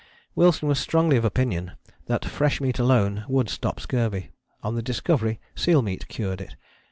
[0.33, 1.73] Wilson was strongly of opinion
[2.07, 4.31] that fresh meat alone would stop scurvy:
[4.63, 6.55] on the Discovery seal meat cured it.